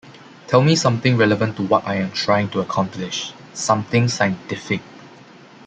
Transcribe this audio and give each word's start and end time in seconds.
Tell 0.47 0.63
me 0.63 0.75
something 0.75 1.15
relevant 1.15 1.57
to 1.57 1.61
what 1.67 1.85
I 1.85 1.97
am 1.97 2.09
trying 2.11 2.49
to 2.49 2.59
accomplish- 2.59 3.33
something 3.53 4.07
scientific. 4.07 4.81